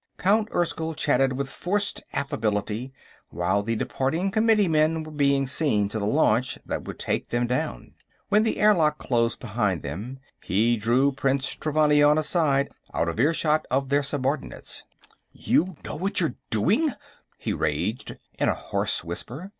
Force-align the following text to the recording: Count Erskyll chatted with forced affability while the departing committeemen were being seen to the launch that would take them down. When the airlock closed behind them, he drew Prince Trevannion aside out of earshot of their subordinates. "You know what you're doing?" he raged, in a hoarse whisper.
Count 0.17 0.47
Erskyll 0.51 0.95
chatted 0.95 1.33
with 1.33 1.47
forced 1.47 2.01
affability 2.11 2.91
while 3.29 3.61
the 3.61 3.75
departing 3.75 4.31
committeemen 4.31 5.03
were 5.03 5.11
being 5.11 5.45
seen 5.45 5.87
to 5.89 5.99
the 5.99 6.07
launch 6.07 6.57
that 6.65 6.85
would 6.85 6.97
take 6.97 7.29
them 7.29 7.45
down. 7.45 7.93
When 8.27 8.41
the 8.41 8.57
airlock 8.57 8.97
closed 8.97 9.39
behind 9.39 9.83
them, 9.83 10.17
he 10.43 10.75
drew 10.75 11.11
Prince 11.11 11.55
Trevannion 11.55 12.17
aside 12.17 12.71
out 12.95 13.09
of 13.09 13.19
earshot 13.19 13.67
of 13.69 13.89
their 13.89 14.01
subordinates. 14.01 14.83
"You 15.33 15.77
know 15.85 15.97
what 15.97 16.19
you're 16.19 16.33
doing?" 16.49 16.93
he 17.37 17.53
raged, 17.53 18.17
in 18.39 18.49
a 18.49 18.55
hoarse 18.55 19.03
whisper. 19.03 19.49